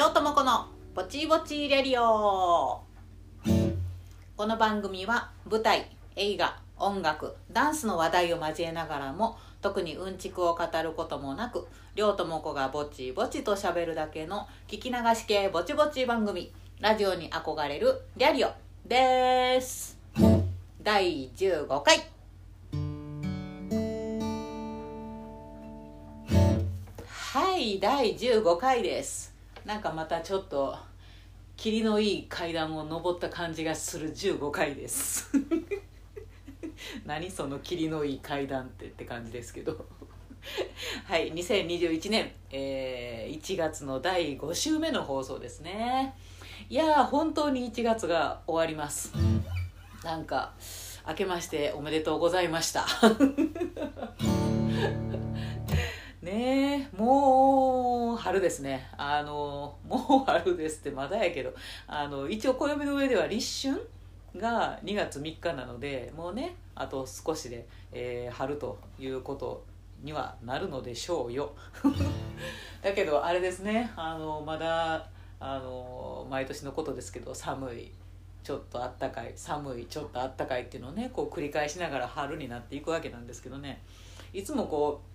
[0.00, 2.80] りょうともこのぼちぼちレディオ。
[4.34, 16.50] この番組は舞台映画音楽ダンスの話題を交えながらも特にうんちくを語ることもなくりょうともこがぼちぼちと喋るだけの聞き流し系ぼちぼち番組。
[16.80, 18.48] ラジオに憧れるリャリオ
[18.86, 19.98] です。
[20.82, 21.98] 第15回。
[27.10, 29.29] はい第15回です。
[29.70, 30.76] なんかまたちょっと
[31.56, 35.30] 霧のいい階段を登った感じがする15回です。
[37.06, 39.86] 何その霧のいい階段ってって感じですけど。
[41.06, 46.16] はい2021年、えー、1月の第5週目の放送ですね。
[46.68, 49.12] いや本当に1月が終わります。
[50.02, 50.52] なんか
[51.06, 52.86] 明けましておめでとうございました。
[56.30, 56.88] ね。
[56.96, 58.88] もう春ですね。
[58.96, 61.52] あのもう春ですってまだやけど
[61.86, 63.88] あの一応暦の上では立春
[64.36, 69.64] が2月3日なのでもうねあと少しで、えー、春ということ
[70.02, 71.52] にはなるのでしょうよ。
[72.80, 73.90] だけどあれですね。
[73.96, 75.08] あのまだ
[75.40, 77.90] あの毎年のことですけど寒い
[78.42, 83.82] ちょっとあったかい寒いちょっとあったかいっていうのをねこう繰り返しながら春になっていくわけなんですけどね。
[84.32, 85.09] いつもこう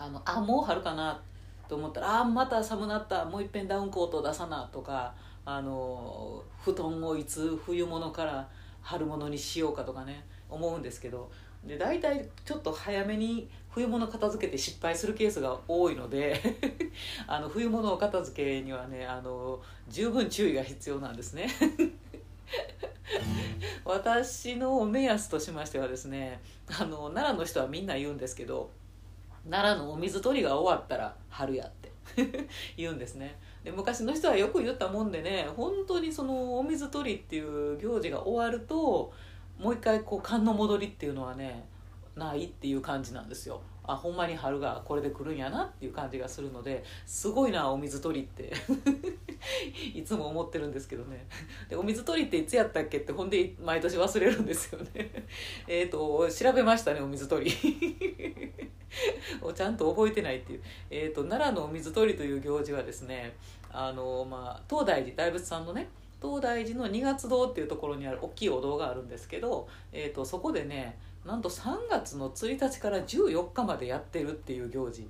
[0.00, 1.20] あのあもう春かな
[1.68, 8.48] と思ったらあまた寒なったもういっぺんダウンコート出さなとかあの布団をいつ冬物から
[8.82, 11.30] 春物にしようかとかね思うんですけど
[11.64, 16.40] で大体ちょっと早めに冬物片付けて失敗するケースが多いので
[17.28, 21.48] あの冬物を片付けにはねあの十分注意が必要なんですね。
[23.84, 28.70] 私の目安としましてはですねあの奈良の人はみんな言うんですけど
[29.48, 31.90] 奈良のお水取りが終わったら春やって。
[32.76, 33.38] 言うんですね。
[33.64, 39.12] で昔の人はよく言ったもんでね本当にそのお水取りっていう行事が終わると
[39.58, 41.66] もう一回こう寒の戻りっていうのはね
[42.16, 43.60] ないっていう感じなんですよ。
[43.92, 48.52] あほんまに春がこれで来るんやなっていう感じがするのですごいなお水取りって。
[49.94, 51.26] いつも思ってるんですけどね。
[51.68, 55.10] でお水取りっていつやったっけってほんで毎年忘れるんですよね。
[55.66, 58.52] えっと調べましたねお水取り。
[59.40, 63.36] をちゃんと覚えてないっていう、えーと、奈良のお水取りという行事はですね
[63.72, 65.88] あの、まあ、東大寺大仏さんのね
[66.20, 75.08] 東大寺の二月堂っていうところにある大きいお堂があるんですけど、えーと、そこでねなんと3月の1日から14日までやってるっていう行事。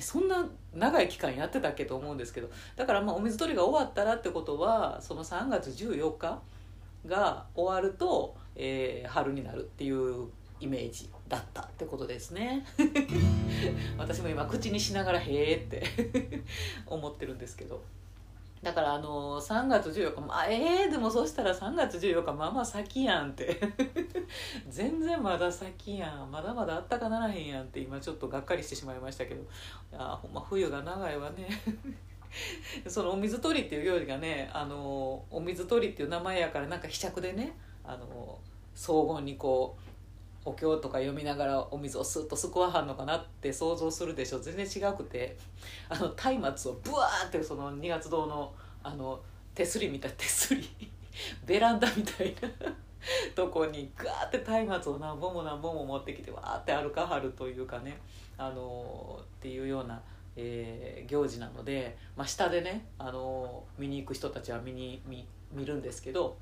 [0.00, 2.50] そんな長い期間やってたっけと思うんですけど。
[2.76, 6.40] だからまあお水取りが終わったらってことはその3月14日
[7.06, 10.28] が終わると、えー、春になるっていう
[10.60, 12.64] イメージだったってことですね。
[13.98, 15.84] 私も今口にしながら「へえ」って
[16.86, 17.82] 思ってるんですけど
[18.62, 23.60] だからあの3月14日まあえー、でもそしたら3月14日まあまあ先やんって。
[24.70, 26.30] 全然まだ先やん。
[26.30, 29.42] まだまだあったかならへんやんって今ちょっとがっかりしてしまいましたけど。
[29.92, 31.48] あほんま冬が長いわね。
[32.86, 38.38] そのお水取りっていう行事がねあのお水取りっていう名前やからなんかひしゃくでねあの
[38.74, 39.91] 荘厳にこう
[40.44, 44.40] お経とか読みながらお水をスッとすくわはんのかなって想像するでしょ。
[44.40, 45.36] 全然違くて。
[45.88, 48.52] あの松明をブワーってその二月堂の
[48.82, 49.20] あの
[49.54, 50.68] 手すりみたい手すり。
[51.46, 52.48] ベランダみたいな。
[53.34, 57.98] とこにガーって松明を何本も何本も持ってきてわーって歩かはるというかね。
[58.36, 60.00] あのー、っていうような、
[60.36, 66.36] えー、行事なので、まあ、下でね、あのー、見に行く人たちは見に見見るんですけど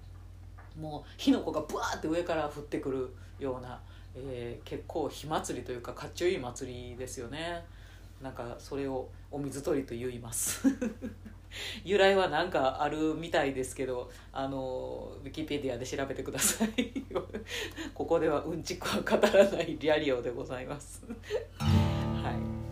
[0.78, 3.80] もう火の粉がブワーって上から降ってくるような
[4.14, 7.64] えー、結構火祭りというかかっちょいい祭りですよね。
[8.20, 10.66] なんかそれをお水取りと言います。
[11.84, 16.70] 由来は何かあるみたいですけどあのウィキペディアで調べてください。
[17.94, 21.02] ここではうんちくは語らないリアリオでございます。
[21.58, 22.30] は
[22.66, 22.69] い。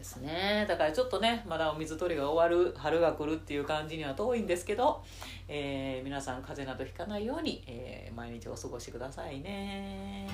[0.00, 0.64] ですね。
[0.66, 5.04] だからちょっとねまだお水取りが終わる春が来るっていう感じには遠いんですけど、
[5.46, 10.28] えー、皆さん風邪などひかないように、えー、毎日お過ごしくださいね。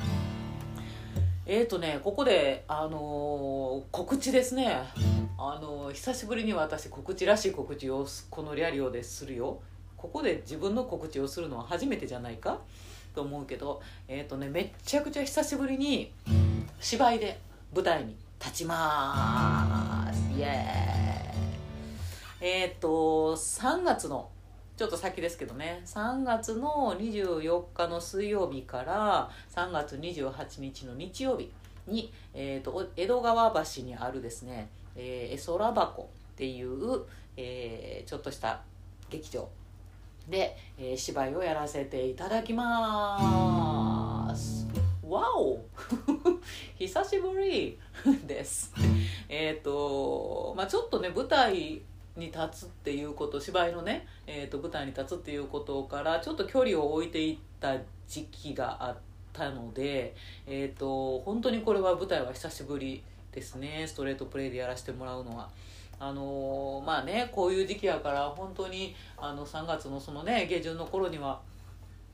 [1.49, 4.83] えーとねここで、あのー、告知ですね、
[5.39, 9.61] あのー、久しぶりに私告知らしい告知をこのリアリオでするよ。
[9.97, 12.61] ここで自分の告知をするのは初めてじゃないか
[13.15, 16.13] と思うけどえっ、ー、とねめっちゃくちゃ久しぶりに
[16.81, 17.39] 芝居で
[17.75, 20.39] 舞台に立ちます。
[20.39, 22.49] イエーイ。
[22.63, 24.31] えっ、ー、と3月の
[24.77, 25.81] ちょっと先ですけどね。
[25.87, 31.51] 3月の24日の水曜日から3月28日の日曜日
[31.87, 36.07] に、えーと、江戸川橋にあるですね、えー、絵空箱っ
[36.37, 37.03] ていう、
[37.39, 38.61] えーちょっとした
[39.09, 39.49] 劇場。
[40.29, 44.67] で、えー芝居をやらせていただきます。
[45.09, 45.65] わお。
[46.79, 47.79] 久しぶり。
[48.27, 48.73] です
[49.29, 51.83] えっ、とまあちょっとね舞台
[52.17, 57.77] に立つっていうこと芝居のね、えー、と舞台に立つっていうことからちょっと距離を置いていった
[58.09, 58.97] 時期があっ
[59.33, 60.15] たので、
[60.47, 65.49] えー、と本当にこれは舞台は久しぶりですねストレートプレイでやらせてもらうのは。
[65.99, 71.41] あのーまあねこういう時期やから本当にあの3月のそのね下旬の頃には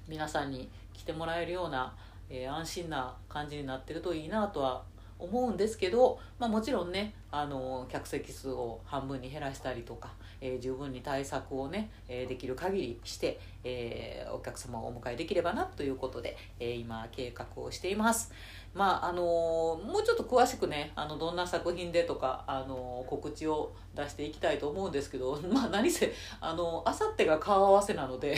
[0.06, 1.92] 皆さんに来てもらえるような、
[2.30, 4.82] えー安心な感じになってるといいなとは
[5.22, 18.32] 思うんですけど、まあ、もちろんねあの客席数を半分に減らしたりとか、えー十分に対策をね、えーできる限りして、えーお客様をお迎えできればなということで、え今計画をしています。
[18.74, 28.36] まああのもうちょっと詳しくねあのどんな作品でとか、あの告知を出していきたいと思うんですけど、 まあ、何せあの明後日が顔合わせなので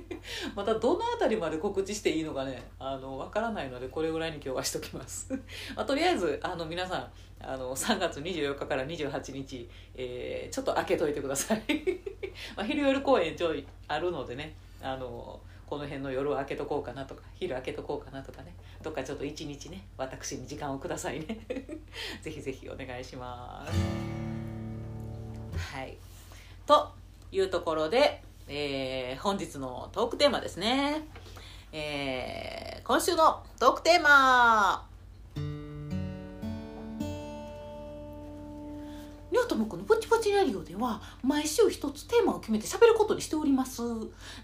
[0.54, 5.32] またどの辺りまで告知していいのかねあの分からないのでこれぐらいに今日はしときます、
[5.74, 7.10] まあ、とりあえずあの皆さん
[7.42, 11.60] あの3月24日から28日、えーちょっと開けといてください。
[12.56, 18.52] まあ昼夜公演ちょいあるのでねあのこの辺の夜を開けとこうかなとか昼開けとこうかなとかね。
[18.82, 21.38] どっかちょっと一日ね私に時間をくださいね。
[22.22, 23.72] ぜひぜひお願いします。
[25.76, 25.96] はい。
[26.66, 26.90] と
[27.30, 31.06] いうところで、えー本日のトークテーマですね、
[31.70, 34.89] えー今週のトークテーマ。
[39.30, 43.82] りょうともこのぼちぼちラリオでは毎週一つテーマを決めて喋ることにしております。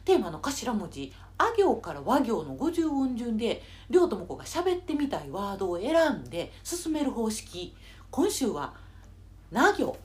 [0.05, 7.75] テーマの頭文字あ行から和行の50音順でりょうともこが喋ってみたいワードを選んで進める方式。
[8.11, 8.75] 今週は
[9.51, 9.97] 「な行」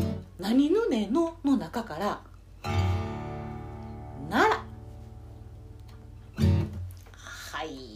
[0.38, 2.20] 「何ぬねの」の中から
[4.28, 4.64] 「なら」
[7.56, 7.93] はい。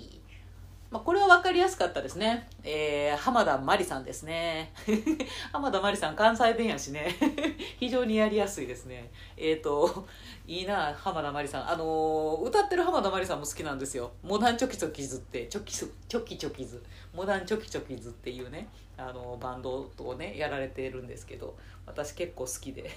[0.90, 2.48] まあ、これは分かりやすかったですね。
[2.64, 4.72] えー、浜田真理さんですね。
[5.52, 7.14] 浜田真理さん、関西弁やしね。
[7.78, 9.10] 非常にやりやすいですね。
[9.36, 10.06] えっ、と、
[10.46, 11.70] いいな、浜田真理さん。
[11.70, 14.12] あのー歌ってる浜田真理さんも好きなんですよ。
[14.22, 16.82] モダンチョキチョキズって、チョキスチョキチョキズ。
[17.12, 21.54] モダンチョキチョキズっていうね、あのーバンドをね、やられてるんですけど、
[21.84, 22.90] 私結構好きで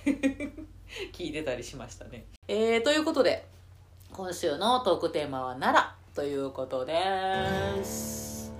[1.11, 2.25] 聞いてたりしましたね。
[2.47, 3.45] えー、ということで、
[4.13, 6.93] 今週のトークテーマは奈良ということで
[7.83, 8.51] す。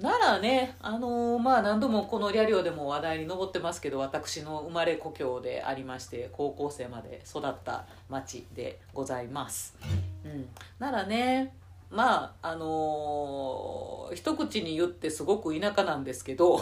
[0.00, 9.76] 奈良ねあのーまあ何度もこのリャリオでも話題に上ってますけど私の生まれ故郷でありまして高校生まで育った町でございます、
[10.24, 10.48] うん、
[10.78, 11.52] 奈良ね
[11.90, 16.58] まああのー一口に言ってすごく田舎なんですけど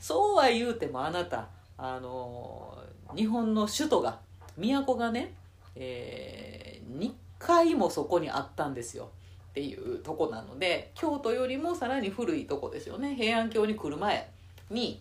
[0.00, 4.20] そうは言うてもあなたあのー日本の首都が
[4.56, 5.34] 都がね
[5.74, 9.10] えー、2回もそこにあったんですよ
[9.50, 13.14] っていうとこなので京都よりもさらに古いとこですよね。
[13.14, 14.30] 平安京に来る前
[14.70, 15.00] に、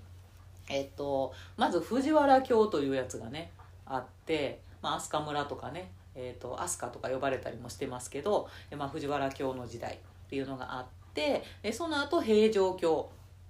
[0.70, 3.52] えっと、まず藤原京というやつがね
[3.86, 9.98] あって、まあ、飛鳥村とかね、えっと、飛鳥とか呼ばれたりもしてますけど、まあ、藤原京の時代っ
[10.30, 13.10] ていうのがあってでその後平城京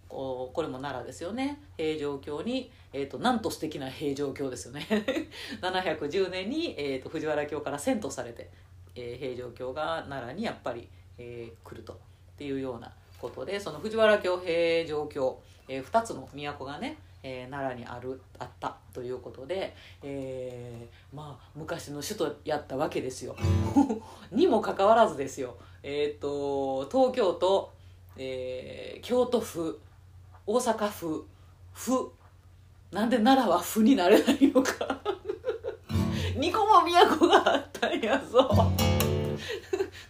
[0.10, 1.60] これも奈良ですよね。
[1.78, 4.88] 平城京に、えー、となんと素敵な平城京ですよね。
[5.62, 8.50] 710年に、えー、と藤原京から遷都されて、
[8.96, 10.88] えー平城京が奈良にやっぱり、
[11.18, 11.98] えー来るとっ
[12.38, 23.36] ていうようなことでその藤原京平城京、え2つの都がね、えー奈良にあるあったということで、えーまあ昔の首都やったわけですよ。
[24.32, 25.56] にもかかわらずですよ。
[25.84, 27.72] えっ、と東京都、
[28.18, 29.80] えー京都府
[30.48, 31.26] 大阪府
[31.74, 32.12] 府。
[32.92, 35.02] なんで奈良は府になれないのか。
[36.36, 38.50] 2個も都があったんやぞ。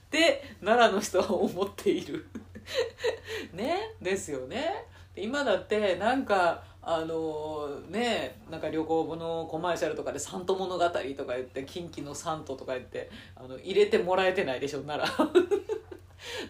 [0.05, 2.25] って奈良の人は思っている。
[3.53, 4.85] ねですよね。
[5.15, 15.29] 今だってなんかあのねなんか旅行部のコマーシャルとかで「サント物語」とか言って近畿のサントとか言ってあの入れてもらえてないでしょ奈良。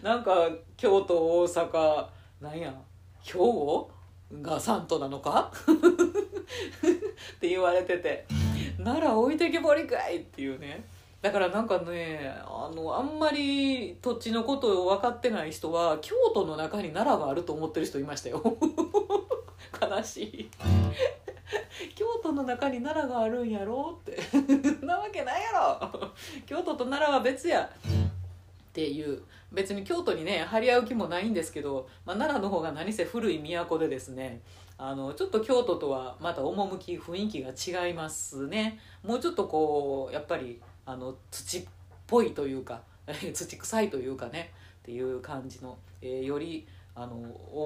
[0.02, 2.06] なんか京都大阪
[2.40, 2.74] なんや
[3.22, 3.90] 兵庫
[4.40, 5.52] がサントなのか？
[7.36, 8.26] って言われてて。
[8.78, 10.84] 奈良置いてけぼりかいっていうね。
[11.22, 18.42] だからなんかねあのあんまり土地のことを分かってない人は京都の中に奈良があると思ってる人いましたよ。
[19.80, 20.50] 悲しい。
[21.94, 24.18] 京都の中に奈良があるんやろって。
[24.84, 26.10] なわけないやろ。
[26.46, 27.62] 京都と奈良は別や。
[27.62, 28.16] っ
[28.76, 29.22] っていう。
[29.52, 34.42] 別に京都にね張り合う気もないんですけど、まあ、奈良の方が何せ古い都でですね。
[34.78, 41.64] あのちょっと京都とはまた趣雰囲気が違いますねもうちょっとこうやっぱりあの土っ
[42.06, 42.82] ぽいというか
[43.32, 47.16] 土臭いというかねっていう感じの、えー、よりあの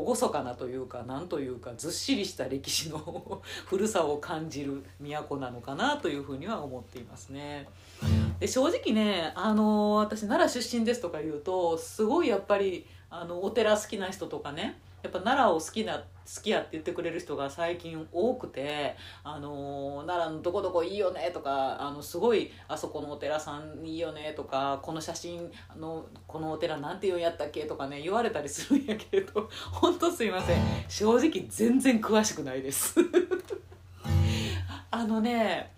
[0.05, 7.69] 厳かなというかなんというかずっしりした歴史の 古さを感じる都なのかなというふうには思っていますね。
[8.41, 15.97] で正直ねあの私奈良出身ですとか言うとすごいやっぱりあのお寺好きな人とかねやっぱ奈良を好きな
[16.33, 32.95] 好きやって言ってくれる人が最近多くて「あの奈良のどこどこいいよね」とか「あのすごいあそこのお寺さんいいよね」とか「この写真あのこのお寺なんて言うんやったっけ?」とかね言われたりするんやけれど 本当すいません正直全然詳しくないです
[34.93, 35.73] あのね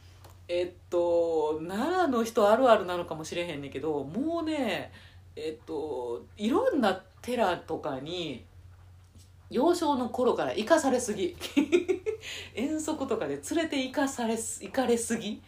[0.49, 4.93] えっと奈良の人あるあるなのかもしれへんねんけどもうね
[5.35, 8.45] えっといろんな寺とかに
[9.53, 11.37] 幼少の頃から生かされすぎ。
[12.55, 15.43] 遠足とかで連れて行かされす行かれすぎ。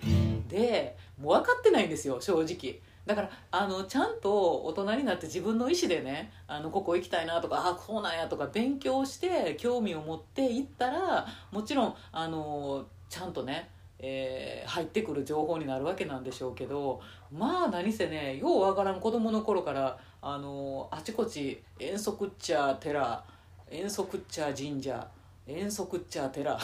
[0.48, 2.80] でもう分かってないんですよ正直。
[3.06, 13.70] だからあのちゃんと大人になって自分の意思でねあのここ行きたいなとかあそうなんやとか勉強して興味を持って行ったらもちろんあのちゃんとね
[14.06, 17.00] えー、入ってくる情報になるわけなんでしょうけど
[17.32, 23.24] まあ何せねようわからん子供の頃からあのあちこち遠足っちゃ寺
[23.74, 25.04] 遠足っちゃ神社
[25.48, 26.56] 遠足っちゃ寺。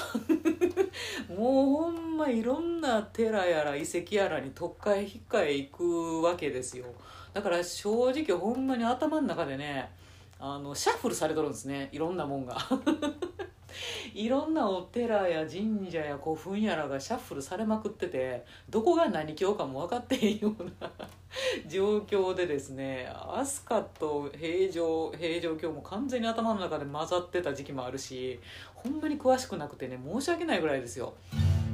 [1.28, 6.86] もうほんまいろんな寺やら遺跡やらに特会引っかえ行くわけですよ。
[7.34, 9.90] だから正直ほんまに頭の中でね
[10.38, 11.88] あのシャッフルされとるんですね。
[11.90, 12.56] いろんなもんが。
[14.14, 20.90] いろんなお寺や神社や古墳やらがシャッフルされまくっててどこが何教かも分かってへんような
[21.68, 28.40] 状況でですね飛鳥と平城平城京も完全に頭の中で混ざってた時期もあるし
[28.74, 31.14] ほんまに詳しくなくてね申し訳ないぐらいですよ。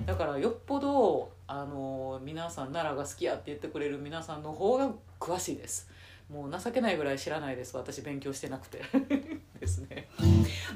[0.07, 5.91] だからよっぽどあの皆さん奈良が好きやって言ってくれる皆さんの方が詳しいです。
[6.31, 7.77] もう情けないぐらい知らないです。
[7.77, 8.83] 私勉強してなくて。
[9.61, 10.09] ですね。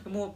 [0.05, 0.33] もう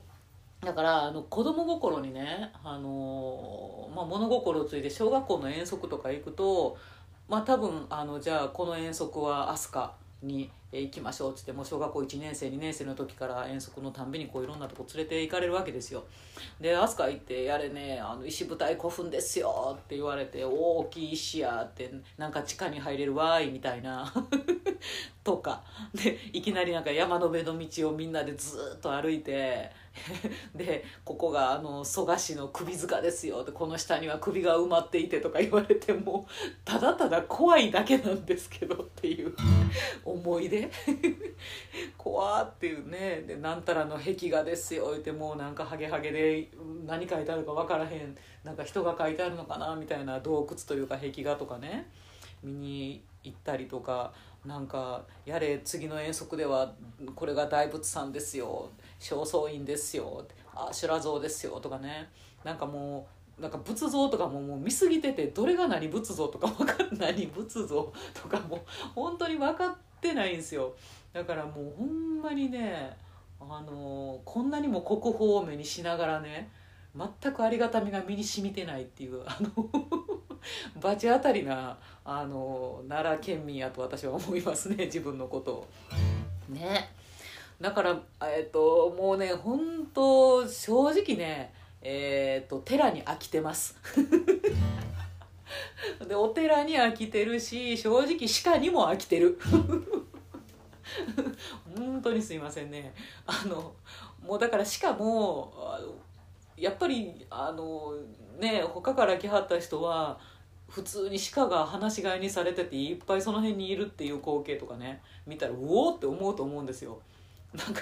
[0.65, 6.77] だからあの子供心にね、あのまあ、物心をついて小学校の遠足とか行くと、
[7.29, 9.93] まあ、多分あのじゃあこの遠足は飛鳥
[10.23, 16.05] に行きましょうっつってもう小学校1年生2年生の時から遠足のたんびにこういろんなとこ連れて行かれるわけですよ。
[16.61, 24.13] で飛鳥行って「やれねあの石舞台古墳ですよ」って言われて「大きい石や」ってなんか地下に入れるわーいみたいな
[25.23, 25.63] とか。
[25.95, 29.71] でいきなりなんか山の上の道をみんなでずっと歩いて
[30.55, 36.27] でここがあの蘇我氏の首塚ですよでこの下には首が埋まっていてとか言われても
[36.65, 39.35] ただただ怖いだけなんですけどっていう
[40.05, 40.71] 思い出？
[41.97, 43.25] 怖っていうね。
[43.27, 46.51] でなんたらの壁画ですよ言ってもうなんかハゲハゲで
[46.87, 48.17] 何書いてあるか分からへん。
[48.43, 51.91] なんか人が書いてあるのかなみたいな洞窟というか壁画とかね。
[52.43, 54.13] 見に行ったりとか。
[54.45, 56.75] なんかやれ次の遠足では
[57.15, 58.69] これが大仏さんですよ。
[59.05, 62.09] 正倉院ですよあ修羅像ですよとかね
[62.43, 63.07] なんかも
[63.39, 70.75] うなんか仏像とかももう見すぎててどれが何仏像とか分かんない仏像とかも本当に分かってないんですよ
[71.13, 72.97] だからもうほんまにね
[73.41, 76.51] あのこんなにも国宝を目にしながらね
[76.97, 79.69] 全くありがたみが身に染みてないっていうあの
[80.81, 85.67] 罰当たりなあの奈良県民やと私は思いますね自分のことを。
[86.49, 87.04] ね。
[87.65, 89.59] だから、えーと、もうね本
[89.95, 93.79] 当正直ねえっ、ー、と寺に飽きてます。
[96.07, 99.39] でお寺に飽きてるし正直鹿にも飽きてる。
[101.75, 102.93] 本当にすいませんね。
[103.27, 103.73] あの
[104.23, 105.55] もうだから鹿も
[106.59, 107.95] やっぱりあの
[108.39, 110.21] ね他から来はった人は
[110.69, 117.01] 普通に鹿が放し飼いにされてていっぱいその辺にいるっていう光景とかね見たらうおーって思うと思うんですよ。
[117.55, 117.81] なんか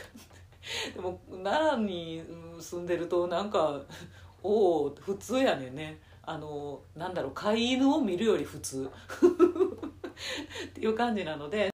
[0.94, 2.22] でも奈良に
[2.60, 3.80] 住んでるとなんか
[4.42, 6.00] おお普通やねんね。
[6.24, 8.90] あのなんだろう飼い犬を見るより普通。
[10.66, 11.70] っていう感じなので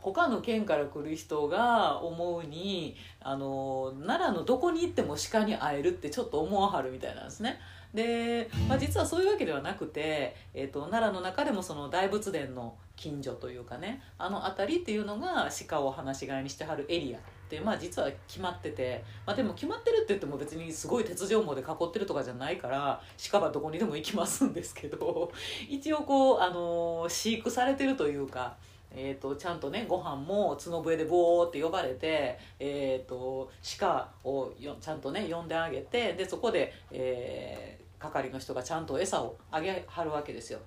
[0.00, 7.58] 他の県から来る人が思うにあの奈良のどこに行っても鹿に会えるってちょっと思わはるみたいなんですね。
[7.94, 17.18] で、まあ、実はそういうわけではなくて、えーと、奈良の中でもその大仏殿の近所というかねあの辺りっていうのが鹿を放し飼いにしてはるエリア。
[17.54, 25.30] ってまあ実は決まってて、まあ、でも決まってるって言っても別にすごい鉄条網で囲ってるとかじゃないから鹿はどこにでも行きますんですけど
[25.68, 28.56] 一応こう、あの飼育されてるというか。
[28.96, 40.60] えーと、ちゃんとねご飯も角笛でボーって呼ばれて、えーと、鹿をよちゃんとね呼んであげてでそこで、えー、係の人がちゃんと餌をあげはるわけですよ。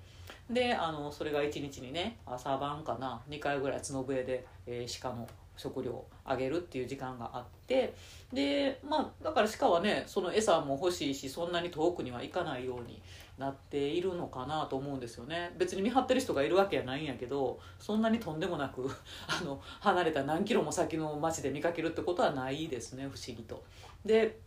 [0.50, 5.26] であのそれが1日にね朝晩かな2回ぐらい角笛で、えー、鹿の
[5.58, 7.92] 食料あげるっていう時間があって
[8.32, 13.02] でまあだから鹿はねその餌も欲しいしそんなに遠くには行かないように
[13.38, 18.88] なっているのかなと思うんですよね別に見張ってる人がいるわけやないんやけどそんなにとんでもなく
[19.28, 23.62] あの離れた何キロも先の町で見かけるってことはないですね不思議と。
[24.04, 24.38] で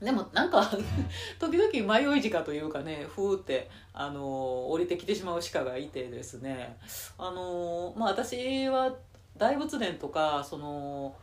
[0.00, 0.70] でもなんか
[1.40, 6.76] 時々迷い鹿というかねふーってあの降りてきてしまう鹿がいてですね
[7.18, 8.94] あのまあ私は
[9.38, 11.14] 大仏殿とかその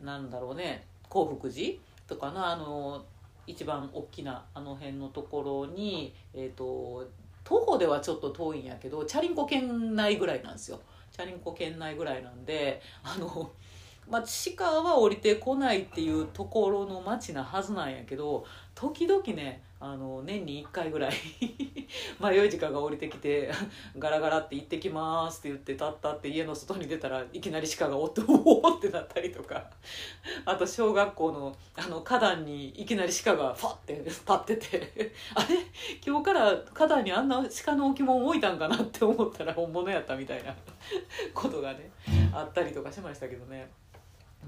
[0.00, 3.04] なんだろうね興福寺とかのあの
[3.46, 7.08] 一番大きなあの辺のところに、えーと、
[7.44, 10.80] 徒歩ではちょっと遠いんやけどチャリンコ圏内ぐらいなんですよ。
[11.12, 13.52] チャリンコ圏内ぐらいなんであの
[14.08, 14.24] まあ、
[14.56, 18.44] 鹿は降りてこないっていうところの町なはずなんやけど
[18.74, 21.12] 時々ねあの年に1回ぐらい
[22.18, 23.50] 迷い時間が降りてきて
[23.98, 28.32] 「ガラガラって行ってきます」って言って立ったって家の外に出たらいきなり鹿がおって「お
[28.66, 29.70] お!」ってなったりとか
[30.46, 35.56] あと小学校のあの花壇にいきなり鹿がファッて立っててあれ？
[36.04, 40.54] 今日から花壇にあんな鹿の置物置いたんかなって思ったら本物やったみたいな
[41.34, 41.90] ことがね
[42.32, 43.68] あったりとかしましたけどね。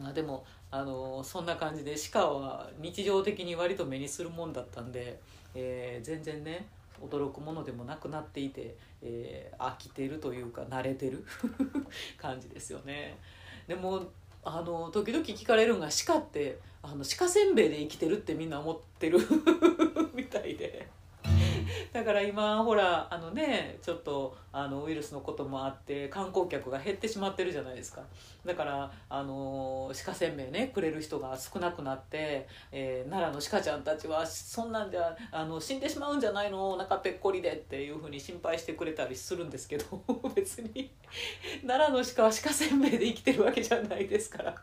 [0.01, 5.19] まあでもあのそんな感じで鹿は日常的に割と目にするもんだったんで、
[5.55, 6.67] えー、全然ね
[7.01, 11.25] 驚くものでもなくなっていて、えー、飽きてるというか慣れてる
[12.19, 13.19] 感じですよね。
[13.67, 14.09] でも
[14.45, 19.19] あの時々聞かれるんが鹿ってあの鹿せんべいで生きてるってみんな思ってる
[20.15, 20.98] みたいで。
[21.99, 28.03] だから今ほらあのねちょっとあのウイルスのこともあって観光客が減ってしまってるじゃないですか。
[28.47, 40.01] だからあの鹿せんべいねくれる人が少なくなって、えー、奈良の鹿ちゃんたちはそんなんじゃあの死んでしまうんじゃないのお腹ぺっこりでっていうふうに心配してくれたりするんですけど
[40.37, 40.93] 別に
[41.67, 44.55] 奈良の鹿は鹿せんべいで生きてるわけじゃないですから。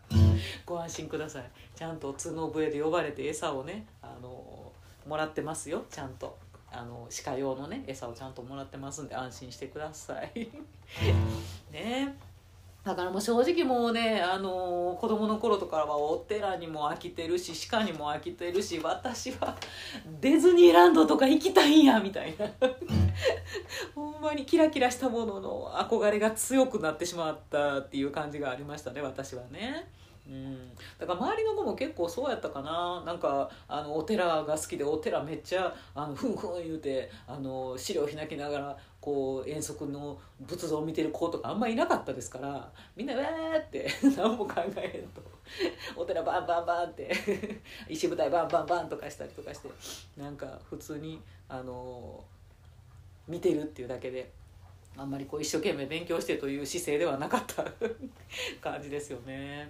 [0.65, 1.43] ご安心ください。
[1.75, 4.71] ちゃんと角笛で呼ばれて餌をねあの
[5.05, 6.44] もらってますよちゃんと。
[6.75, 10.49] あの鹿用のね餌をちゃんともらってますんで安心してください。
[11.71, 12.15] ね。
[12.83, 19.57] だからもう正直もうね、あのー、子供の頃とかはお寺にも飽きてるし鹿にも飽きてるし私は
[20.21, 22.45] ディズニーランドとか行きたいんやみたいな。
[23.95, 29.87] ほんまにキラキラしたものの憧れが強くなってしまったっていう感じがありましたね私はね。
[30.27, 45.21] うん、だから周りの子も結構そうやったかななんかあのお寺が好きでお寺めっちゃあのふんふん言うてあの資料開きながらこう遠足の仏像を見てる子とかあんまいなかったですからみんな「えー!」って 何も考えへんと
[45.95, 47.11] お寺バンバンバンって
[47.87, 49.69] 石舞台バンバンバンとかしたりとかして
[50.17, 52.23] なんか普通にあの
[53.27, 54.31] 見てるっていうだけで。
[54.97, 57.65] あんまりこう一生懸命勉強してという姿勢ではなかった
[58.61, 59.69] 感じですよね。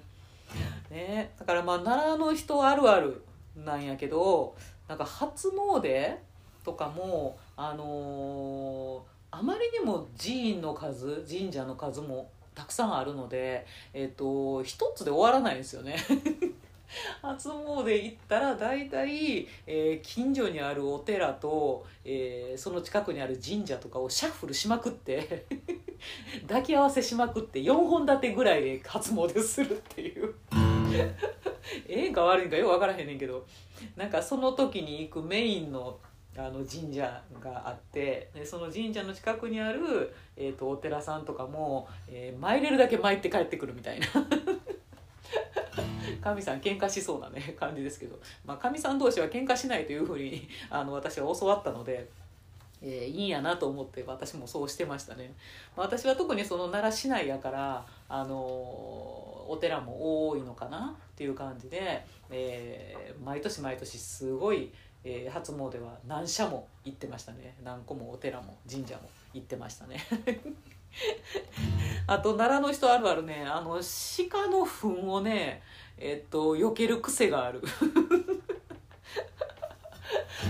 [0.90, 3.24] ね、だからまあ奈良の人あるある
[3.56, 4.56] なんやけど
[4.88, 6.18] なんか初詣
[6.64, 15.98] とかもあのー、あまりにも寺院の数神社の数もたくさんあるので、えーと、一つで終わらないですよね。
[17.22, 25.46] 初詣行ったら大体、えー、近所にあるお寺と、えー、その近くにある神社とかをシャッフルしまくって
[26.48, 30.34] 抱き合わせしまくって4本立てぐらいで初詣するっていう。
[31.88, 33.46] ええんか悪いんかよく分からへんねんけど。
[33.96, 36.00] なんかその時に行くメインの
[36.38, 44.06] あの神社があってでその神社の近くにある、えーと、お寺さんとかも、えー、参れるだけ参って帰ってくるみたいな。
[46.22, 52.10] 神さん喧嘩しそうなね 感じですけど、まあ、神さん同士は喧嘩しないというふうに あの私は教わったので。
[52.82, 55.34] えー、いいんやなと思って私もそうしてましたね、
[55.76, 64.72] まあ、私は特にその奈良市内やからあの、お寺も多いのかなっていう感じで、えー、毎年毎年すごい、
[65.04, 67.56] えー、初詣は何社も行ってましたね。
[67.64, 70.04] 何個もお寺も神社も行ってましたね。
[72.08, 73.80] あと奈良の人あるあるねあの
[74.30, 75.62] 鹿の糞をね
[75.98, 77.62] えっと避ける癖がある。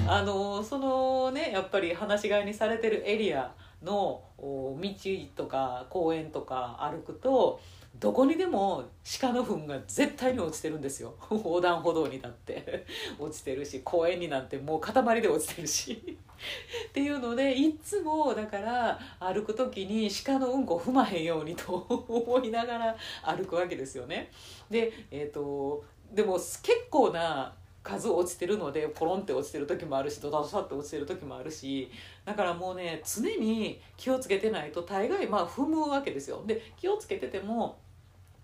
[0.08, 4.80] あのそのねやっぱり放し飼いにされてるエリアの道
[5.36, 7.60] とか公園とか歩くと
[8.00, 8.84] どこにでも
[9.22, 12.86] 鹿の糞が絶対に落ちてるんですよ 横断歩道にだって
[13.18, 16.18] 落ちてるし公園になんてもう塊で落ちてるし
[16.90, 24.32] っていうのでいつもだから歩く時に鹿のうんこ踏まへんようにと思いながら歩くわけですよね。
[24.70, 27.54] で,、えーと、でも結構な
[27.86, 31.90] 数落ちてるのでポロンって落ちてる時もあるしドタドタって落ちてる時もあるし
[32.26, 36.44] だからもうね常に気をつけてないと大概まあ踏むわけですよ。
[36.48, 37.78] で気をつけてても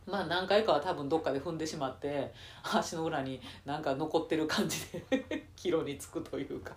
[0.06, 2.34] まあ何回かは多分どっかで踏んでしまって
[2.64, 4.78] 足の裏になんか残ってる感じ
[5.10, 6.74] で 帰路につくというか。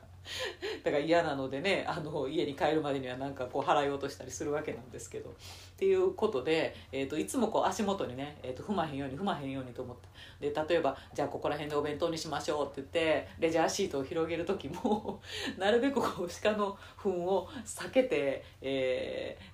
[0.83, 5.31] だから嫌なのでねあの家に帰るまでにはなんかこう払い落としたりするわけなんですけど。
[5.31, 9.97] っていうことで、えーと、いつもこう足元にね、えーと、踏まへんように踏まへんようにと思っ
[10.41, 10.51] て。
[10.51, 15.21] で例えばじゃあここら辺でお弁当にしましょうって言ってレジャーシートを広げる時も
[15.59, 19.54] なるべくこう鹿の糞を避けて、えー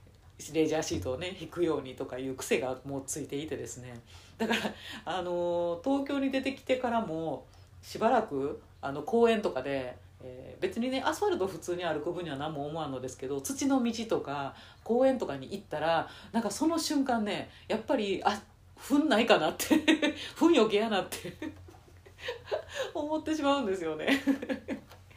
[0.53, 4.01] レジャーシートをね引くようにとかいう癖がもうついていてですね。
[4.39, 4.61] だから
[5.05, 7.47] あの東京に出てきてからも
[7.83, 18.41] しばらくあの公園とかで、えー、別にねアスファルト普通に歩く分には何も思わんのですけど土の道とか公園とかに行ったらなんかその瞬間ねやっぱりあ
[18.79, 19.77] 踏んないかなって
[20.37, 21.35] 踏んよけやなって
[22.95, 24.21] 思ってしまうんですよね。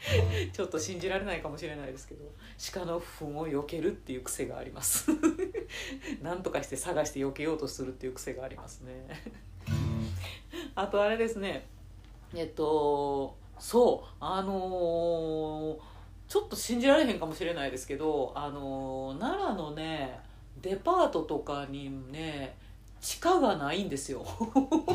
[0.51, 2.25] ちょっと信じられないかもしれないですけど
[2.73, 5.07] 鹿の糞を避けるっていう癖があります。
[6.21, 9.07] 何とかして探して避けようとするっていう癖がありますね。
[10.75, 11.67] あとあれですね。
[12.35, 14.15] えっとそう。
[14.19, 15.79] あのー、
[16.27, 20.19] ちょっと信じられへんかもしれないですけどあのー、奈良のね
[20.61, 22.57] デパートとかにね
[23.03, 24.25] 地下がないんですよ。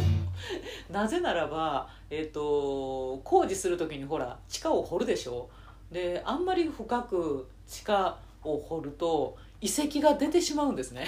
[0.90, 5.50] なぜならば、えーと、工事する時にほら地下を掘るでしょ。
[5.92, 11.04] であんまり深く地下を掘ると遺跡が出てしまうんですね。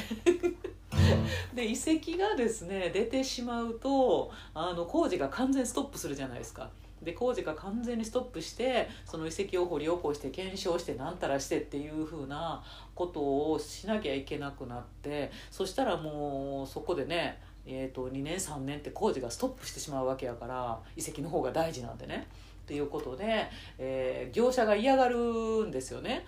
[1.54, 6.68] で遺跡がですね出てしまうとあの工事が完全ストップするじゃないですか。
[7.02, 12.62] で工事が完全にストップしてその遺跡を掘り起こして検証して何たらしてっていうふうな
[12.94, 22.26] ことをしなきゃいけなくなってそしたらもうそこでねえーと、2年3年って工事がストップしてしまうわけやから遺跡の方が大事なんでね。
[22.62, 25.18] っていうことで、えー、業者が嫌がる
[25.66, 26.24] んですよね。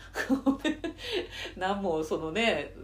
[1.57, 2.75] 何もそのね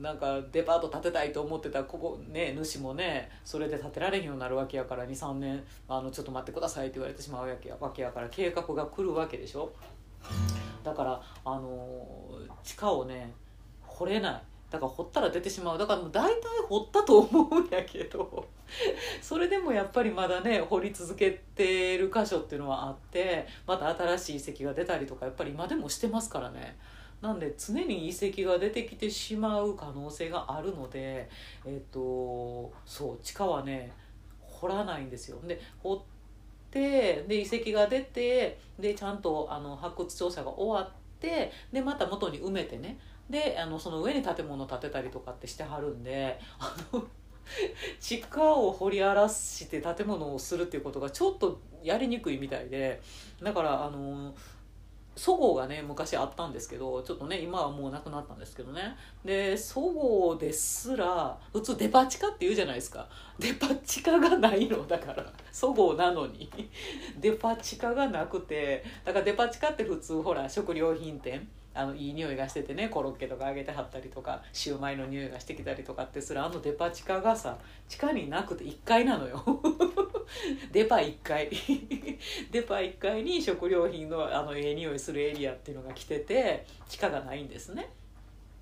[0.00, 9.72] なんかデパート建てたいと思ってたここね主もねそれで建てられへんようになるわけやから23年あのちょっと待ってくださいって言われてしまうわけやわけやから計画が来るわけでしょ。
[10.82, 12.06] だからあの
[12.62, 13.32] 地下をね
[13.82, 14.42] 掘れない。
[14.70, 15.78] だから掘ったら出てしまう。
[15.78, 18.48] だからもう大体掘ったと思うんやけど
[19.22, 26.76] それでもやっぱりまだね掘り続けてる箇所っていうのはあってまた新しい遺跡が出たりとかやっぱり今でもしてますからね。
[27.24, 31.26] なんで常に遺跡が出てきてしまう可能性があるので
[31.64, 33.92] えっ、とそう地下はね
[34.42, 35.38] 掘らないんですよ。
[35.46, 36.02] で掘っ
[36.70, 42.98] てで遺跡が出てでちゃんとあの発掘調査が終わってでまた元に埋めてね
[43.30, 47.06] であのその上に建物建てたりとかってしてはるんであの
[48.00, 53.00] 地下を掘り荒らして建物をするっていうことがちょっとやりにくいみたいで
[53.42, 54.34] だからあの
[55.16, 58.96] そごうがね昔あったんですけどちょっとね今はもうなくなったんですけどね。
[59.24, 63.08] でそごうですら普通デパ地下って言うじゃないですか。
[63.38, 66.50] デパ地下がないのだからそごうなのに。
[67.20, 79.42] デパ地下がなくてだからデパ地下って普通ほら食料品店あのいい匂いがしててねコロッケとか揚げてはったりとかシューマイの匂いがしてきたりとかってするあのデパ地下がさ地下になくて1階なのよ。
[80.72, 81.50] デパ1階
[82.50, 87.90] デパ1階に食料品のあのええ匂いするエリアっていうのが来てて地下がないんですね。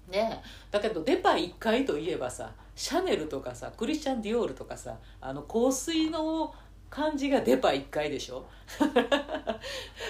[0.09, 0.43] ね。
[0.71, 6.55] だけどデパ1階といえばさシャネルとかさクリスチャン・ディオールとかさあの香水の
[6.93, 8.45] 感じがデパ1階でしょ？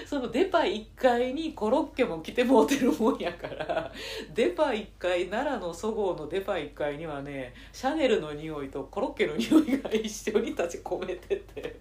[0.04, 3.92] そのデパ1階にコロッケも来てもうてるもんやから。
[4.34, 11.76] デパ1階奈良のそごうのデパ1階にはねシャネルの匂いとコロッケの匂いが一緒に立ち込めてて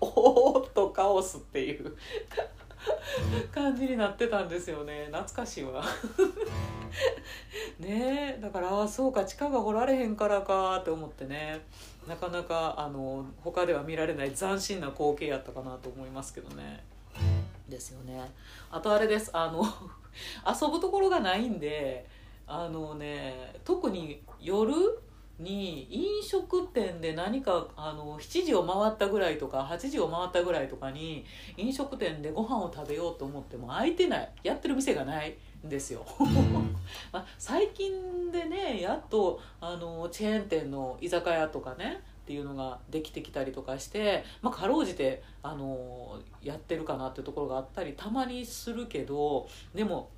[0.00, 1.96] おーっとカオスっていう
[3.54, 5.04] 感じになってたんですよね。
[5.12, 5.84] 懐かしいわ。
[7.78, 8.40] ねえ。
[8.42, 11.60] だからあそうか地下が掘られへんからかって思ってね
[12.08, 16.82] なかなかあの他では見られない斬新な光景やったかなと思いますけどね。
[17.68, 18.32] ですよね。
[18.70, 19.62] あとあれですあの
[20.48, 22.06] 遊ぶところがないんで
[22.46, 24.72] あのね特に夜
[25.38, 31.24] に飲食店で何かあの7時を回ったぐらいとか8時を回ったぐらいとかに
[31.56, 34.30] 飲食店でご飯を食べようと思っても空いてない。
[34.42, 36.04] やってる店がないんですよ。
[37.12, 50.10] まあ、最近でねやっとあのチェーン店の居酒屋とかねっていうのができてきたりとかして、まあ、かろうじてあのやってるかなっていうところがあったりたまにするけどでも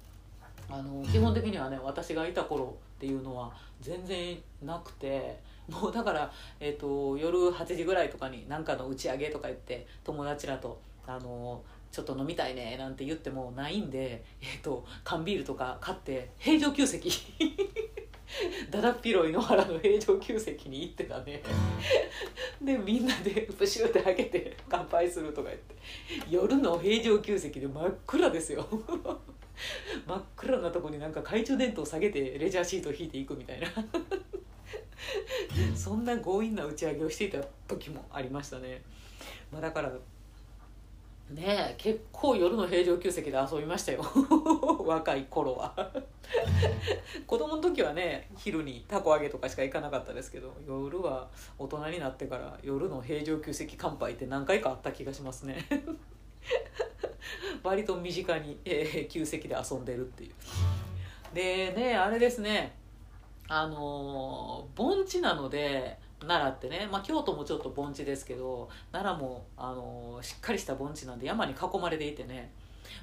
[0.69, 17.11] あの基本的にはね私がいた頃っていうのは全然なくてもうだから、えーと、夜8時ぐらいとかに何かの打ち上げとか言って友達らとあのちょっと飲みたいねなんて言ってもないんで、えーと、缶ビールとか買って平常給席
[18.71, 21.43] だだっ広い野原の平常給席に行ってたね。
[22.63, 25.75] でみんなでプシューって開けて乾杯するとか言って。
[26.31, 28.67] 夜の平常給席で真っ暗ですよ。
[30.07, 33.69] 真っ暗なとこになんか懐中電灯下げてレジャーシート引いていくみたいな。
[35.75, 38.83] そんな強引な打ち上げをしていた時もありましたね、
[39.51, 39.91] まあ、だから
[41.31, 44.05] ね結構夜の平常給席で遊びましたよ。
[44.85, 45.93] 若い頃は。
[47.27, 55.65] 子供の時はね昼にたこ揚げとかしか行かなかったですけど夜は大人になってから夜の平常給席乾杯って何回かあった気がしますね
[57.63, 60.33] 割と身近に、えー、 旧席で遊んでるっていう。
[61.35, 62.77] でねあれですね。
[63.49, 72.53] あの盆地なので奈良ってね、まあ、京都もちょっと盆地ですけど奈良もあのしっかりした盆地なんで山に囲まれていてね。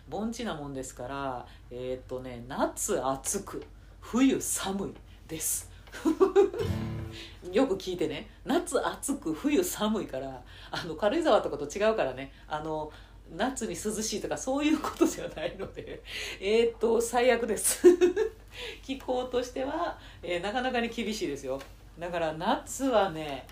[0.09, 3.63] 盆地なもんですからえー、っとね夏暑く
[3.99, 4.93] 冬寒い
[5.27, 5.69] です。
[7.51, 8.29] よく聞いてね。
[8.45, 10.41] 夏暑く冬寒いから
[10.71, 12.31] あの軽井沢とかと違うからね。
[12.47, 12.91] あの
[13.35, 16.01] 夏に涼しいとかそういうことじゃないので
[16.39, 17.87] えっと最悪です。
[18.81, 21.59] 気候としては、えー、なかなかに厳しいですよ。
[21.99, 23.45] だから夏はね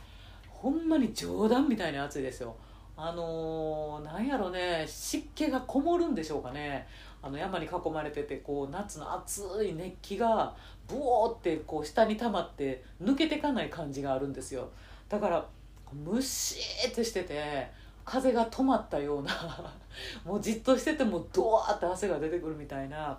[0.49, 2.55] ほんまに冗談みたいに暑いですよ。
[2.97, 6.87] あのー、なんやろね湿気がこもるんでしょうかね。
[7.21, 10.55] あの山に囲まれててこう夏の暑い熱気が
[10.87, 14.69] ブオーってこう下に溜まって抜けてかない感じがあるんですよ。
[15.09, 15.45] だから
[15.91, 17.71] ムシーってしてて
[18.05, 19.73] 風が止まったような
[20.23, 23.17] もうじっとしててもドワーって汗が出てくるみたいな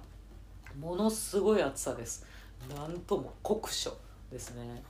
[0.78, 2.24] ものすごい暑さです。
[2.74, 3.92] なんとも酷暑
[4.30, 4.82] ですね。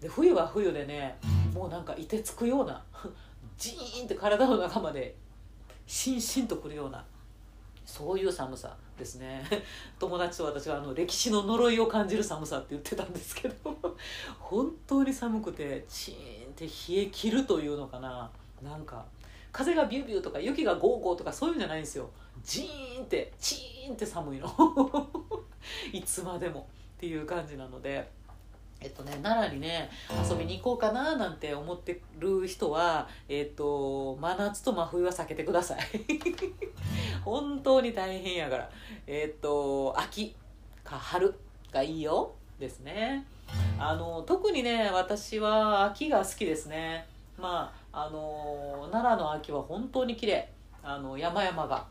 [0.00, 1.18] で冬は冬でね
[1.52, 2.82] もうなんか凍てつくような
[3.58, 5.14] ジーンって体の中まで
[5.86, 7.04] しんしんとくるような
[7.84, 9.44] そういう寒さですね。
[9.98, 13.76] 友達と私はあの歴史の呪いを感じる寒さって言ってたんですけど
[14.38, 18.30] 本当に寒くてチーンって冷え切るというのかな。
[18.62, 19.04] なんか
[19.52, 22.10] 風がビュービューとか雪がゴーゴーとかそういうんじゃないんですよ。
[22.44, 24.48] ジーンってチーンって寒いの。
[25.92, 28.08] いつまでもっていう感じなので。
[28.82, 29.90] えっとね、奈良にね
[30.26, 35.80] 遊びに行こうかななんて思ってる人は、えっと、真夏と真冬は避けてください。
[37.22, 38.70] 本当に大変やから。
[39.06, 40.34] えっと秋
[40.82, 41.34] か春
[41.70, 42.32] がいいよ。
[42.60, 43.26] ですね。
[43.78, 47.06] あの特にね私は秋が好きですね。
[47.38, 50.50] まああの奈良の秋は本当に綺麗。
[50.82, 51.86] あの山々が。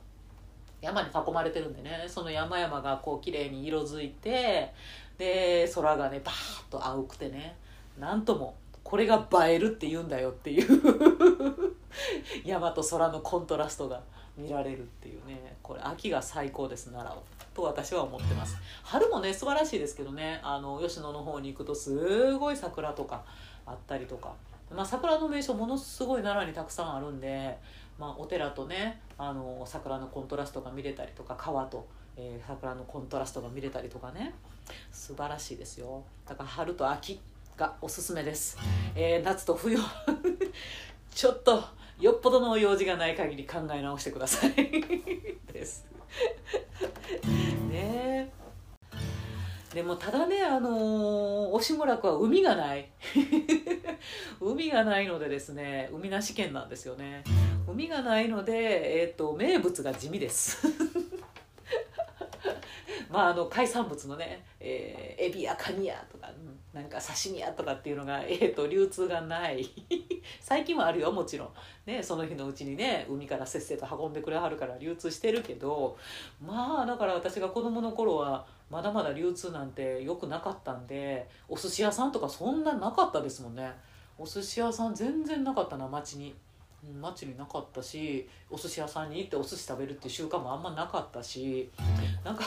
[0.81, 2.05] 山に囲まれてるんでね。
[2.07, 4.73] その山々がこう綺麗に色づいて
[5.17, 6.35] で空がねバー
[6.67, 7.55] ッと青くてね。
[7.99, 11.75] なんともこれが映えるって言うんだよっていう。
[12.45, 14.01] 山と空のコントラストが
[14.37, 15.57] 見られるっていうね。
[15.61, 17.23] これ秋が最高です奈良を。
[17.53, 18.57] と私は思ってます。
[18.83, 20.39] 春もね素晴らしいですけどね。
[20.43, 23.23] あの吉野の方に行くとすごい桜とか
[23.65, 24.33] あったりとか。
[24.75, 27.57] まあ、桜の名所ものすごい奈良にたくさんあるんで、
[27.97, 34.33] まあ、お寺とねあの桜のコントラストが見れたりとか川と、えー、桜のコントラストが見れたりとかね
[34.91, 36.03] 素晴らしいですよ。
[36.27, 37.19] だから春と秋
[37.57, 38.57] がおすすめです、
[38.95, 39.77] えー、夏と冬
[41.13, 41.61] ちょっと
[41.99, 44.53] よっぽどの用事がない限り考え直してください。
[45.51, 45.85] です。
[47.69, 48.31] ね
[49.73, 52.89] でもただねあのー、押村区は海がない。
[54.41, 57.23] 海がないのでですね海なし県なんですよね。
[57.67, 60.65] 海がないので、えーと、名物が地味です。
[63.11, 66.31] まああの海産物のね、えー、エビやカニやとか、
[66.73, 69.69] なんか刺身やとかっていうのが、 えーと、流通がない。
[70.41, 71.49] 最近はあるよもちろん、
[71.85, 75.97] ね、その日のうちにね海からせっせと運んでくれはるから流通してるけど
[76.39, 83.71] まあだから私が子供の頃はまだまだ流通なんてよくなかったんでお寿司屋さんとかそんななかったですもんね。
[84.17, 86.35] お寿司屋さん全然なかったな町に。
[87.01, 91.69] 町になかったしお寿司屋さんに行ってお寿司食べるっていう習慣もあんまなかったし
[92.23, 92.43] なんか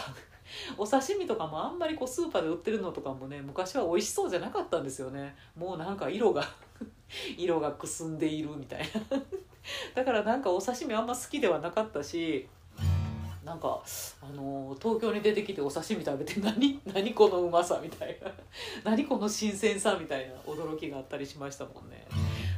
[0.76, 5.34] お刺身とかもあんまりこうスーパーで売ってるのとかもね昔は美味しそうじゃなかったんですよね。
[5.56, 6.44] もうなんか色が
[7.36, 8.80] 色がくすんでいるみたい
[9.10, 9.22] な。
[9.94, 12.48] だからなんかお刺身あんま好きではなかったし
[13.44, 13.82] なんか
[14.22, 18.30] あの東京に出てきてお刺身食べて何 何このうまさみたいな。
[18.84, 22.06] 何この新鮮さみたいな驚きがあったりしましたもんね。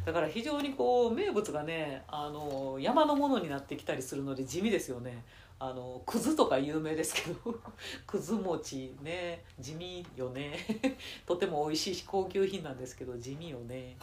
[0.05, 5.25] だから非常にこう名物がねあの山のものになってきたりするので地味ですよね。
[5.67, 7.59] あのくずとか有名ですけど
[8.07, 10.59] くず餅ね地味よね。
[11.25, 13.97] とても美味しいし高級品なんですけど地味よね。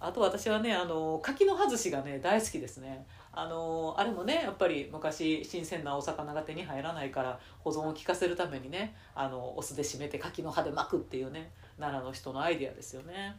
[0.00, 3.06] あと私はねあの柿の葉寿司がね大好きですね。
[3.32, 13.36] あのあれもねやっぱり昔新鮮なお魚が手に入らないから保存を効かせるためにねあのお酢で締めて柿の葉で巻くっていうね奈良の人のアイデアですよね。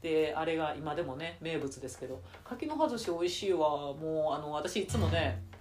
[0.00, 3.92] であれが今でもね名物ですけど柿の葉寿司美味しいわ。
[3.92, 5.51] もうあの私いつもね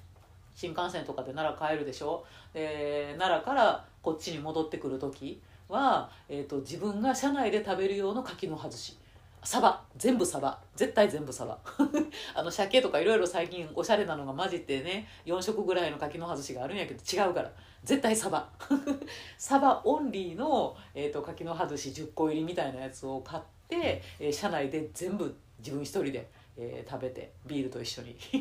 [0.56, 2.26] 新幹線とかで奈良帰るでしょ？
[2.54, 8.98] で奈良からこっちに戻ってくる時は、えーと、自分が車内で食べる用の柿の葉寿司
[9.44, 9.82] サバ。
[9.98, 10.60] 全部サバ。
[10.76, 11.58] 絶対全部サバ。
[12.36, 17.52] あの鮭とかいろいろ最近おしゃれなのが混じってね4色ぐらいの柿の葉寿司があるんやけど違うから。
[17.84, 18.48] 絶対サバ。
[19.40, 26.30] サバオンリーの、えーと、柿の葉寿司10個入りみたいなやつを買って、えー、車内で全部自分一人で、
[26.64, 28.16] えー、食べてビールと一緒に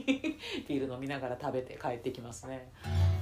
[0.69, 2.71] ビール飲みながら食べて帰ってきますね。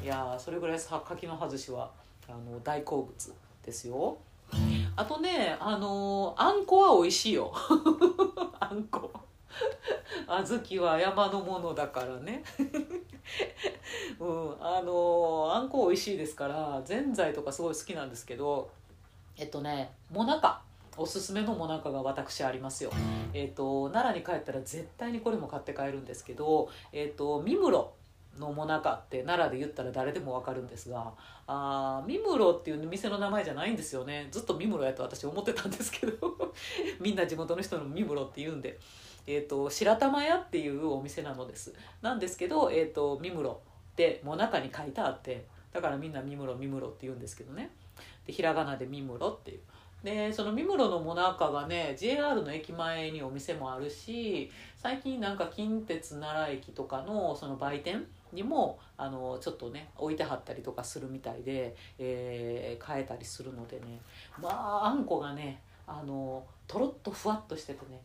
[0.02, 1.90] いやそれぐらい柿の葉寿司は
[2.28, 3.34] あの大好物
[3.64, 4.18] ですよ。
[4.96, 7.52] あとねあのー、あんこは美味しいよ。
[8.58, 9.08] あんこ。
[10.26, 12.42] 小豆は山のものだからね。
[14.18, 18.70] うんあのー、あんこ美味しいですからぜんざいとかすごい好きなんですけど
[19.36, 20.62] えっとねもなか。
[21.00, 22.90] おすすめのもなかが私ありますよ。
[23.34, 27.98] えっ、と奈良に帰ったら絶対にこれも買って帰るんですけど、えっ、と三室
[28.38, 31.12] のもなかって奈良で言ったら誰でも分かるんですが
[31.46, 34.28] あ三室っていう店の名前じゃないんですよね。
[34.30, 36.36] ずっと三室やと私思ってたんですけど
[37.00, 38.78] みんな地元の人の三室って言うんで、
[39.26, 41.74] えーと、白玉屋っていうお店なのです。
[42.02, 43.56] なんですけど、えーと、三室っ
[43.96, 47.70] てもなかに書いてあってだからみんな三室三室って言うんですけどね。
[48.26, 49.60] でひらがなで三室っていう。
[50.02, 64.00] でその三室のもなかがね JR の駅前にお店もあるし最近なんか近鉄奈良駅とかのその売店にもあのちょっとね置いてはったりとかするみたいで、えー、買えたりするのでね。
[64.40, 68.00] まああんこがねあのとろっとふわっとしててね。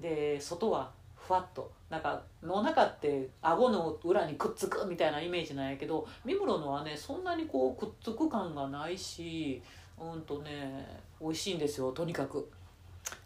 [0.00, 1.70] で外はふわっと。
[1.90, 9.62] なんかの中って顎の裏にくっつくみたいなイメージなんやけど三室のはねそんなにこうくっつく感がないし
[10.00, 12.50] うんとね美味しいんですよとにかく。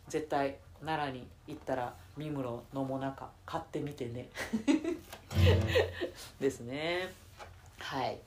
[0.09, 4.29] 絶対奈良に行ったら三室のもなか買ってみてね。
[6.39, 7.13] ですね。
[7.79, 8.19] はい。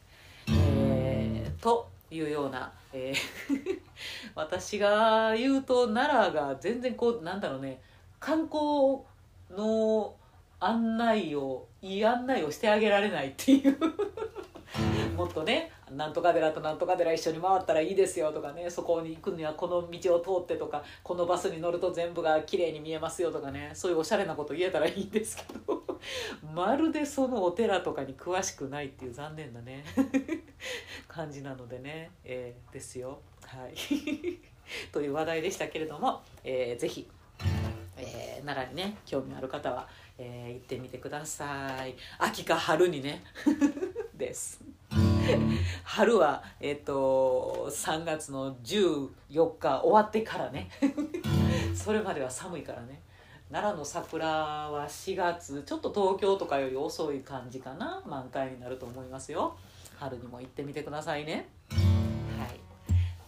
[0.49, 3.79] えー、というような、えー
[4.35, 7.81] 私が言うと奈良が全然こうなんだろうね
[8.19, 8.99] 観光
[9.51, 10.15] の
[10.59, 13.77] 案内をいい案内をしてあげられないっていう。
[15.15, 25.83] もっとねなんとか寺となんとか寺一緒に回ったらいいですよとかねそこに行くにはこの道を通ってとかこのバスに乗ると全部が綺麗に見えますよとかねそういうおしゃれなこと言えたらいいんですけど
[26.53, 29.83] まるでそのお寺とかに詳しくないっていう残念なね
[31.07, 33.19] 感じなのでね、えー、ですよ。
[33.43, 33.73] はい。
[34.91, 37.09] という話題でしたけれども、えー、ぜひ、
[37.97, 41.95] えー、奈良にね興味ある方は、えー、行ってみてください。
[42.19, 43.23] 秋か春にね。
[44.13, 44.76] です。
[45.83, 49.09] 春は、えっ、と3月の14
[49.57, 50.69] 日終わってからね。
[51.75, 53.01] それまでは寒いからね。
[53.49, 58.01] 奈良の桜は4月ちょっと東京とかより遅い感じかな。
[58.05, 59.55] 満開になると思いますよ。
[59.97, 61.47] 春にも行ってみてくださいね。
[61.69, 61.77] は
[62.45, 62.59] い。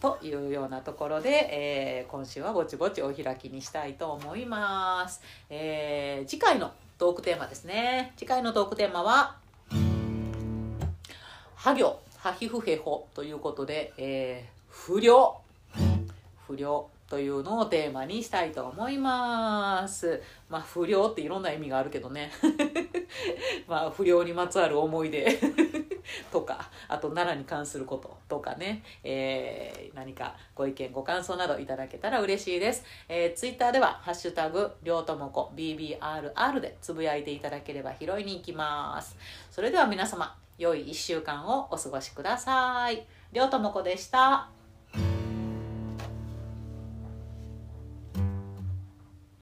[0.00, 5.20] というようなところで、えー、今週はぼちぼちお開きにしたいと思います、
[5.50, 8.12] えー、次回のトークテーマですね。
[8.16, 9.36] 次回のトークテーマは
[11.62, 15.42] ハ行ハヒフヘホということで、えー、不良
[16.46, 20.22] 不良というのをテーマにしたいと思います。
[20.48, 22.32] まあ不良っていろんな意味があるけどね。
[23.68, 25.38] まあ不良にまつわる思い出
[26.32, 32.84] とか、あと奈良に関することとかね、えー、何かご意見ご感想などいただけたら嬉しいです。
[33.06, 39.14] えー、ツイッターではハッシュタグ、りょうともこ BBRR でつぶやいていただければ拾いに行きます。
[39.50, 43.06] それでは皆様、良い1週間をお過ごしください。
[43.32, 44.59] りょうともこでした。